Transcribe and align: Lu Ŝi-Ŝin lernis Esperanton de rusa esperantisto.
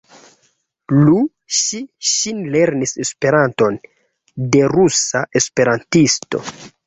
Lu 0.99 1.17
Ŝi-Ŝin 1.57 2.39
lernis 2.55 2.95
Esperanton 3.05 3.77
de 4.55 4.63
rusa 4.75 5.23
esperantisto. 5.41 6.43